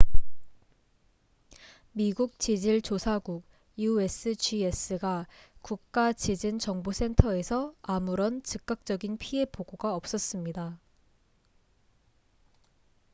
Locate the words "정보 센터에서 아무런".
6.57-8.41